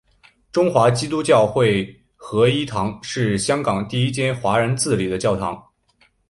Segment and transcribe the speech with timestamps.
[0.51, 5.41] 中华基督教会合一堂是香港第一间华人自理的教会。